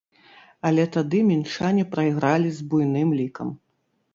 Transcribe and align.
Але 0.69 0.85
тады 0.95 1.19
мінчане 1.31 1.83
прайгралі 1.93 2.49
з 2.61 2.67
буйным 2.73 3.09
лікам. 3.21 3.47